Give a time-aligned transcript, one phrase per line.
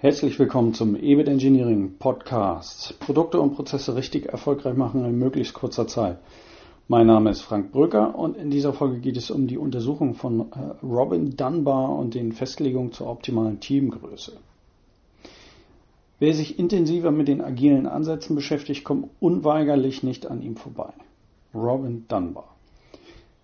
[0.00, 3.00] Herzlich willkommen zum EBIT Engineering Podcast.
[3.00, 6.18] Produkte und Prozesse richtig erfolgreich machen in möglichst kurzer Zeit.
[6.86, 10.52] Mein Name ist Frank Brücker und in dieser Folge geht es um die Untersuchung von
[10.52, 14.36] äh, Robin Dunbar und den Festlegungen zur optimalen Teamgröße.
[16.20, 20.92] Wer sich intensiver mit den agilen Ansätzen beschäftigt, kommt unweigerlich nicht an ihm vorbei.
[21.52, 22.54] Robin Dunbar.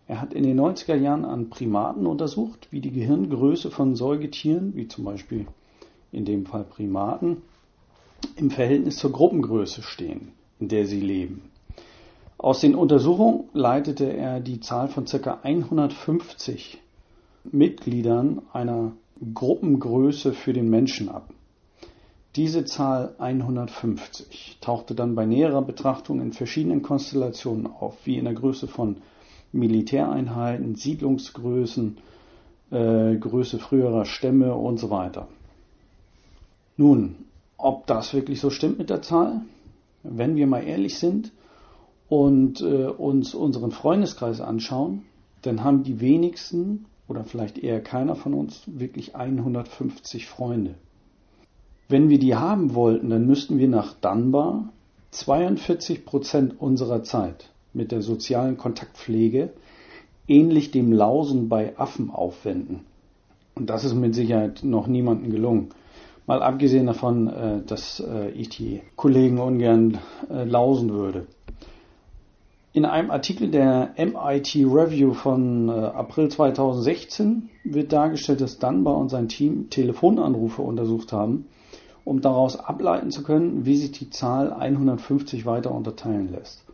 [0.07, 4.87] Er hat in den 90er Jahren an Primaten untersucht, wie die Gehirngröße von Säugetieren, wie
[4.87, 5.49] zum Beispiel
[6.15, 7.39] in dem Fall Primaten,
[8.37, 11.51] im Verhältnis zur Gruppengröße stehen, in der sie leben.
[12.39, 15.41] Aus den Untersuchungen leitete er die Zahl von ca.
[15.43, 16.79] 150
[17.45, 18.93] Mitgliedern einer
[19.35, 21.31] Gruppengröße für den Menschen ab.
[22.37, 28.35] Diese Zahl 150 tauchte dann bei näherer Betrachtung in verschiedenen Konstellationen auf, wie in der
[28.35, 28.97] Größe von
[29.53, 31.99] Militäreinheiten, Siedlungsgrößen,
[32.73, 35.29] äh, Größe früherer Stämme und so weiter.
[36.77, 37.17] Nun,
[37.57, 39.43] ob das wirklich so stimmt mit der Zahl?
[40.03, 41.33] Wenn wir mal ehrlich sind
[42.09, 45.03] und äh, uns unseren Freundeskreis anschauen,
[45.43, 50.75] dann haben die wenigsten oder vielleicht eher keiner von uns wirklich 150 Freunde.
[51.89, 54.71] Wenn wir die haben wollten, dann müssten wir nach Dunbar
[55.11, 59.53] 42 Prozent unserer Zeit mit der sozialen Kontaktpflege
[60.27, 62.81] ähnlich dem Lausen bei Affen aufwenden.
[63.55, 65.69] Und das ist mit Sicherheit noch niemandem gelungen.
[66.27, 69.99] Mal abgesehen davon, äh, dass äh, ich die Kollegen ungern
[70.31, 71.27] äh, lausen würde.
[72.73, 79.29] In einem Artikel der MIT Review von April 2016 wird dargestellt, dass Dunbar und sein
[79.29, 81.47] Team Telefonanrufe untersucht haben,
[82.05, 86.65] um daraus ableiten zu können, wie sich die Zahl 150 weiter unterteilen lässt.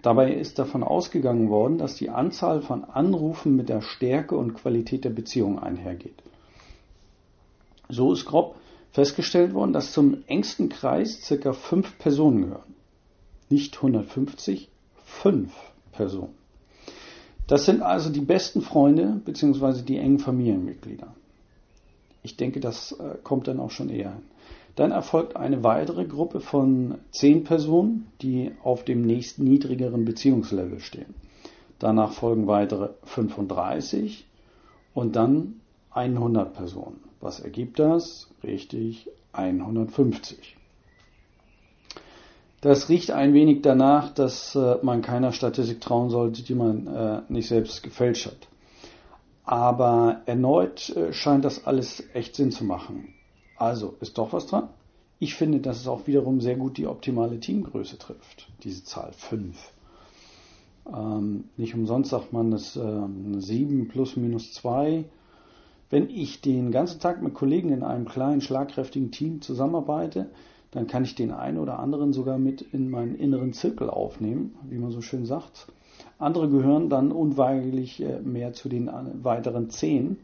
[0.00, 5.04] Dabei ist davon ausgegangen worden, dass die Anzahl von Anrufen mit der Stärke und Qualität
[5.04, 6.22] der Beziehung einhergeht.
[7.90, 8.54] So ist grob
[8.94, 12.74] festgestellt worden, dass zum engsten Kreis circa fünf Personen gehören.
[13.50, 14.70] Nicht 150,
[15.04, 15.52] fünf
[15.90, 16.34] Personen.
[17.48, 19.82] Das sind also die besten Freunde bzw.
[19.82, 21.12] die engen Familienmitglieder.
[22.22, 24.22] Ich denke, das äh, kommt dann auch schon eher hin.
[24.76, 31.14] Dann erfolgt eine weitere Gruppe von zehn Personen, die auf dem nächsten niedrigeren Beziehungslevel stehen.
[31.80, 34.26] Danach folgen weitere 35
[34.94, 35.60] und dann
[35.90, 37.00] 100 Personen.
[37.24, 38.28] Was ergibt das?
[38.42, 40.58] Richtig, 150.
[42.60, 47.22] Das riecht ein wenig danach, dass äh, man keiner Statistik trauen sollte, die man äh,
[47.30, 48.48] nicht selbst gefälscht hat.
[49.42, 53.14] Aber erneut äh, scheint das alles echt Sinn zu machen.
[53.56, 54.68] Also ist doch was dran.
[55.18, 59.56] Ich finde, dass es auch wiederum sehr gut die optimale Teamgröße trifft, diese Zahl 5.
[60.94, 65.06] Ähm, nicht umsonst sagt man, dass ähm, 7 plus minus 2
[65.90, 70.30] wenn ich den ganzen Tag mit Kollegen in einem kleinen, schlagkräftigen Team zusammenarbeite,
[70.70, 74.78] dann kann ich den einen oder anderen sogar mit in meinen inneren Zirkel aufnehmen, wie
[74.78, 75.68] man so schön sagt.
[76.18, 78.90] Andere gehören dann unweigerlich äh, mehr zu den
[79.22, 80.18] weiteren zehn,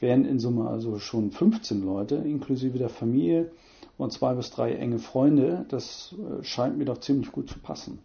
[0.00, 3.50] wären in Summe also schon 15 Leute, inklusive der Familie
[3.98, 5.66] und zwei bis drei enge Freunde.
[5.68, 7.98] Das äh, scheint mir doch ziemlich gut zu passen.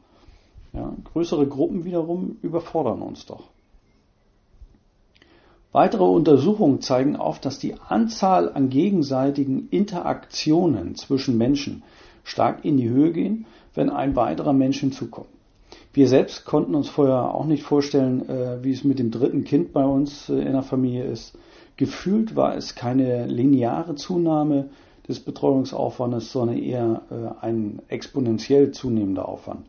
[0.74, 3.44] Ja, größere Gruppen wiederum überfordern uns doch.
[5.76, 11.84] Weitere Untersuchungen zeigen auf, dass die Anzahl an gegenseitigen Interaktionen zwischen Menschen
[12.24, 15.28] stark in die Höhe gehen, wenn ein weiterer Mensch hinzukommt.
[15.92, 19.74] Wir selbst konnten uns vorher auch nicht vorstellen, äh, wie es mit dem dritten Kind
[19.74, 21.38] bei uns äh, in der Familie ist.
[21.76, 24.70] Gefühlt war es keine lineare Zunahme
[25.10, 29.66] des Betreuungsaufwandes, sondern eher äh, ein exponentiell zunehmender Aufwand.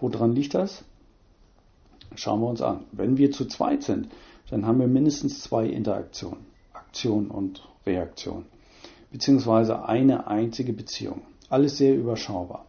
[0.00, 0.82] Woran liegt das?
[2.14, 2.84] Schauen wir uns an.
[2.92, 4.08] Wenn wir zu zweit sind,
[4.50, 6.40] dann haben wir mindestens zwei Interaktionen,
[6.72, 8.44] Aktion und Reaktion,
[9.10, 11.22] beziehungsweise eine einzige Beziehung.
[11.48, 12.66] Alles sehr überschaubar.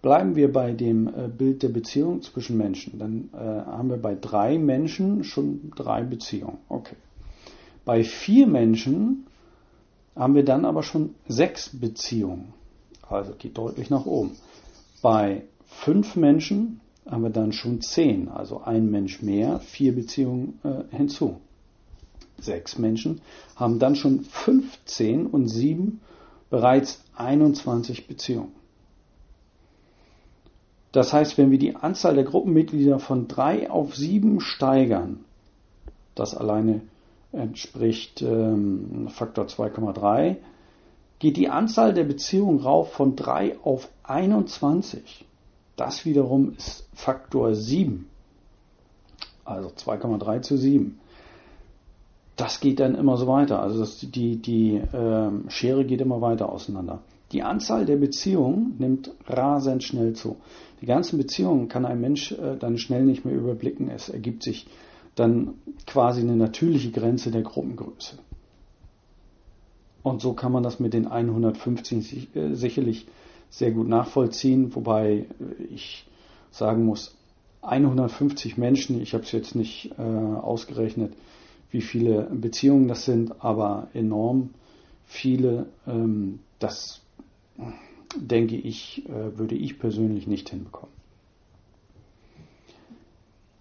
[0.00, 4.14] Bleiben wir bei dem äh, Bild der Beziehung zwischen Menschen, dann äh, haben wir bei
[4.14, 6.58] drei Menschen schon drei Beziehungen.
[6.68, 6.94] Okay.
[7.84, 9.26] Bei vier Menschen
[10.14, 12.52] haben wir dann aber schon sechs Beziehungen.
[13.08, 14.32] Also geht deutlich nach oben.
[15.00, 16.80] Bei fünf Menschen
[17.10, 21.40] haben wir dann schon zehn, also ein Mensch mehr, vier Beziehungen äh, hinzu.
[22.38, 23.20] Sechs Menschen
[23.56, 26.00] haben dann schon 15 und sieben
[26.50, 28.52] bereits 21 Beziehungen.
[30.92, 35.24] Das heißt, wenn wir die Anzahl der Gruppenmitglieder von drei auf sieben steigern,
[36.14, 36.80] das alleine
[37.32, 40.36] entspricht ähm, Faktor 2,3,
[41.18, 45.26] geht die Anzahl der Beziehungen rauf von drei auf 21.
[45.78, 48.06] Das wiederum ist Faktor 7.
[49.44, 50.98] Also 2,3 zu 7.
[52.36, 53.62] das geht dann immer so weiter.
[53.62, 57.00] Also das, die, die äh, Schere geht immer weiter auseinander.
[57.32, 60.36] Die Anzahl der Beziehungen nimmt rasend schnell zu.
[60.80, 63.88] Die ganzen Beziehungen kann ein Mensch äh, dann schnell nicht mehr überblicken.
[63.88, 64.66] Es ergibt sich
[65.14, 65.54] dann
[65.86, 68.18] quasi eine natürliche Grenze der Gruppengröße.
[70.02, 73.06] Und so kann man das mit den 150 äh, sicherlich
[73.50, 75.26] sehr gut nachvollziehen, wobei
[75.72, 76.06] ich
[76.50, 77.16] sagen muss,
[77.62, 81.14] 150 Menschen, ich habe es jetzt nicht äh, ausgerechnet,
[81.70, 84.50] wie viele Beziehungen das sind, aber enorm
[85.04, 85.66] viele.
[85.86, 87.00] Ähm, das
[88.16, 90.94] denke ich, äh, würde ich persönlich nicht hinbekommen.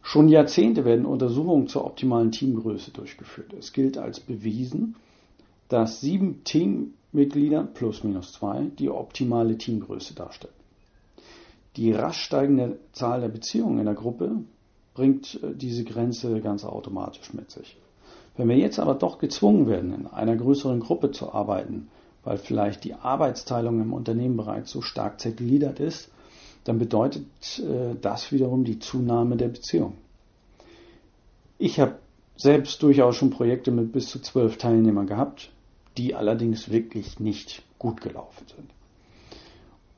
[0.02, 3.52] Schon Jahrzehnte werden Untersuchungen zur optimalen Teamgröße durchgeführt.
[3.52, 4.96] Es gilt als bewiesen,
[5.68, 6.46] dass sieben
[7.12, 10.54] Teammitglieder plus minus zwei die optimale Teamgröße darstellen.
[11.76, 14.44] Die rasch steigende Zahl der Beziehungen in der Gruppe
[14.94, 17.78] bringt äh, diese Grenze ganz automatisch mit sich.
[18.36, 21.90] Wenn wir jetzt aber doch gezwungen werden, in einer größeren Gruppe zu arbeiten,
[22.24, 26.10] weil vielleicht die Arbeitsteilung im Unternehmen bereits so stark zergliedert ist,
[26.64, 27.26] dann bedeutet
[27.60, 29.94] äh, das wiederum die Zunahme der Beziehung.
[31.58, 31.98] Ich habe
[32.36, 35.52] selbst durchaus schon Projekte mit bis zu zwölf Teilnehmern gehabt,
[35.98, 38.70] die allerdings wirklich nicht gut gelaufen sind.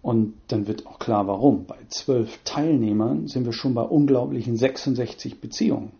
[0.01, 1.66] Und dann wird auch klar, warum.
[1.66, 5.92] Bei zwölf Teilnehmern sind wir schon bei unglaublichen 66 Beziehungen.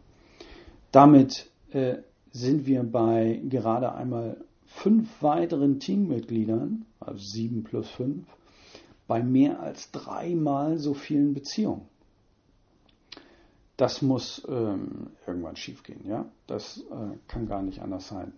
[0.92, 1.98] Damit äh,
[2.32, 8.26] sind wir bei gerade einmal fünf weiteren Teammitgliedern, also sieben plus fünf,
[9.08, 11.88] bei mehr als dreimal so vielen Beziehungen.
[13.76, 16.26] Das muss ähm, irgendwann schiefgehen, ja.
[16.48, 18.34] Das äh, kann gar nicht anders sein.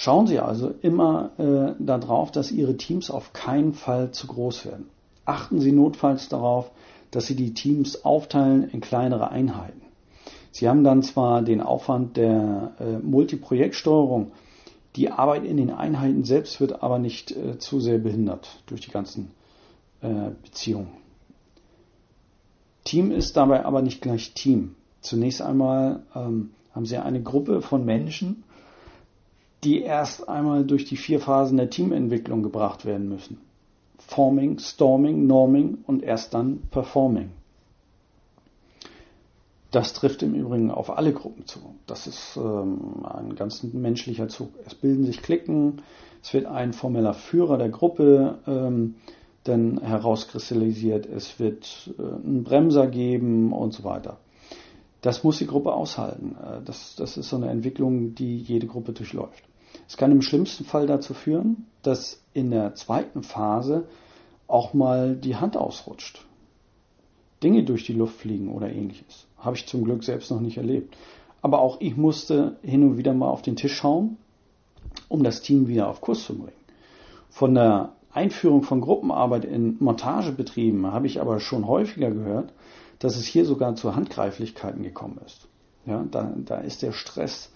[0.00, 4.86] Schauen Sie also immer äh, darauf, dass Ihre Teams auf keinen Fall zu groß werden.
[5.24, 6.70] Achten Sie notfalls darauf,
[7.10, 9.82] dass Sie die Teams aufteilen in kleinere Einheiten.
[10.52, 14.30] Sie haben dann zwar den Aufwand der äh, Multiprojektsteuerung,
[14.94, 18.92] die Arbeit in den Einheiten selbst wird aber nicht äh, zu sehr behindert durch die
[18.92, 19.32] ganzen
[20.00, 20.92] äh, Beziehungen.
[22.84, 24.76] Team ist dabei aber nicht gleich Team.
[25.00, 28.44] Zunächst einmal ähm, haben Sie eine Gruppe von Menschen,
[29.64, 33.38] die erst einmal durch die vier Phasen der Teamentwicklung gebracht werden müssen.
[33.98, 37.30] Forming, Storming, Norming und erst dann Performing.
[39.70, 41.58] Das trifft im Übrigen auf alle Gruppen zu.
[41.86, 44.48] Das ist ähm, ein ganz menschlicher Zug.
[44.64, 45.82] Es bilden sich Klicken,
[46.22, 48.94] es wird ein formeller Führer der Gruppe ähm,
[49.44, 54.18] dann herauskristallisiert, es wird äh, einen Bremser geben und so weiter.
[55.00, 56.36] Das muss die Gruppe aushalten.
[56.42, 59.44] Äh, das, das ist so eine Entwicklung, die jede Gruppe durchläuft.
[59.86, 63.86] Es kann im schlimmsten Fall dazu führen, dass in der zweiten Phase
[64.46, 66.24] auch mal die Hand ausrutscht.
[67.42, 69.26] Dinge durch die Luft fliegen oder ähnliches.
[69.38, 70.96] Habe ich zum Glück selbst noch nicht erlebt.
[71.40, 74.16] Aber auch ich musste hin und wieder mal auf den Tisch schauen,
[75.08, 76.52] um das Team wieder auf Kurs zu bringen.
[77.30, 82.52] Von der Einführung von Gruppenarbeit in Montagebetrieben habe ich aber schon häufiger gehört,
[82.98, 85.48] dass es hier sogar zu Handgreiflichkeiten gekommen ist.
[85.86, 87.50] Ja, da, da ist der Stress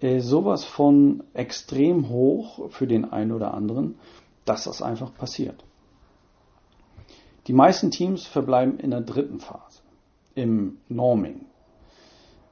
[0.00, 3.98] äh, sowas von extrem hoch für den einen oder anderen,
[4.44, 5.64] dass das einfach passiert.
[7.46, 9.80] Die meisten Teams verbleiben in der dritten Phase,
[10.34, 11.46] im Norming.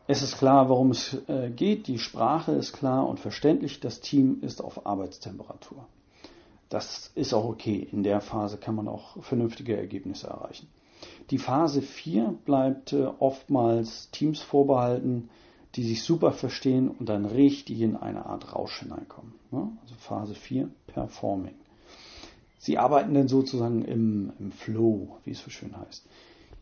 [0.06, 4.38] Es ist klar, worum es äh, geht, die Sprache ist klar und verständlich, das Team
[4.43, 5.87] ist auf Arbeitstemperatur.
[6.69, 10.69] Das ist auch okay, in der Phase kann man auch vernünftige Ergebnisse erreichen.
[11.31, 15.31] Die Phase 4 bleibt äh, oftmals Teams vorbehalten,
[15.77, 19.33] die sich super verstehen und dann richtig in eine Art Rausch hineinkommen.
[19.53, 21.55] Also Phase 4, Performing.
[22.59, 26.05] Sie arbeiten dann sozusagen im, im Flow, wie es so schön heißt.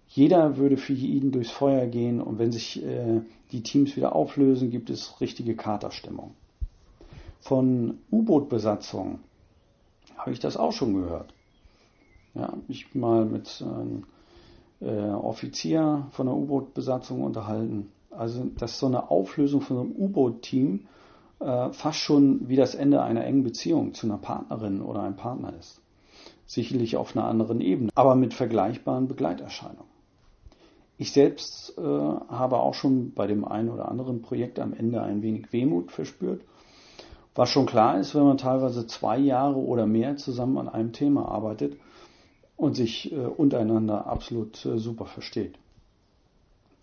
[0.08, 3.20] Jeder würde für jeden durchs Feuer gehen und wenn sich äh,
[3.52, 6.34] die Teams wieder auflösen, gibt es richtige Katerstimmung.
[7.40, 9.20] Von U-Boot-Besatzungen
[10.16, 11.34] habe ich das auch schon gehört.
[12.34, 14.04] Ja, mich mal mit einem
[14.80, 17.90] äh, Offizier von der U-Boot-Besatzung unterhalten.
[18.10, 20.86] Also, dass so eine Auflösung von einem U-Boot-Team
[21.40, 25.52] äh, fast schon wie das Ende einer engen Beziehung zu einer Partnerin oder einem Partner
[25.58, 25.80] ist
[26.48, 29.86] sicherlich auf einer anderen Ebene, aber mit vergleichbaren Begleiterscheinungen.
[30.96, 35.22] Ich selbst äh, habe auch schon bei dem einen oder anderen Projekt am Ende ein
[35.22, 36.40] wenig Wehmut verspürt,
[37.36, 41.28] was schon klar ist, wenn man teilweise zwei Jahre oder mehr zusammen an einem Thema
[41.28, 41.76] arbeitet
[42.58, 45.58] und sich äh, untereinander absolut äh, super versteht.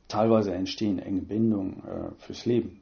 [0.07, 2.81] Teilweise entstehen enge Bindungen äh, fürs Leben.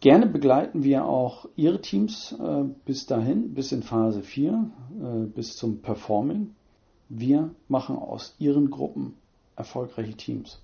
[0.00, 2.34] Gerne begleiten wir auch Ihre Teams
[2.84, 4.70] bis dahin, bis in Phase 4,
[5.00, 6.56] äh, bis zum Performing.
[7.08, 9.14] Wir machen aus Ihren Gruppen
[9.54, 10.60] erfolgreiche Teams.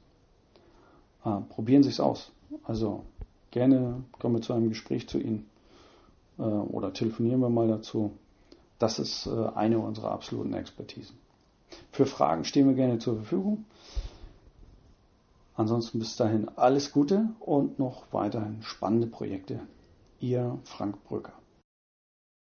[1.24, 2.32] Äh, probieren Sie es aus.
[2.64, 3.04] Also
[3.52, 5.46] gerne kommen wir zu einem Gespräch zu Ihnen
[6.36, 8.12] oder telefonieren wir mal dazu.
[8.78, 11.16] Das ist äh, eine unserer absoluten Expertisen.
[11.92, 13.64] Für Fragen stehen wir gerne zur Verfügung.
[15.54, 19.60] Ansonsten bis dahin alles Gute und noch weiterhin spannende Projekte.
[20.20, 21.32] Ihr Frank Brücker.